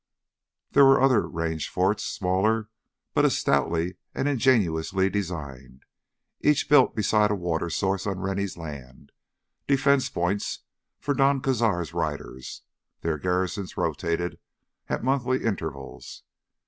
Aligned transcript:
There 0.71 0.83
were 0.83 0.99
other 0.99 1.27
Range 1.27 1.69
forts, 1.69 2.01
smaller, 2.03 2.69
but 3.13 3.23
as 3.23 3.37
stoutly 3.37 3.97
and 4.15 4.27
ingeniously 4.27 5.11
designed, 5.11 5.85
each 6.39 6.67
built 6.67 6.95
beside 6.95 7.29
a 7.29 7.35
water 7.35 7.69
source 7.69 8.07
on 8.07 8.17
Rennie 8.19 8.47
land—defense 8.55 10.09
points 10.09 10.61
for 10.99 11.13
Don 11.13 11.39
Cazar's 11.39 11.93
riders, 11.93 12.63
their 13.01 13.19
garrisons 13.19 13.77
rotated 13.77 14.39
at 14.89 15.03
monthly 15.03 15.43
intervals. 15.43 16.23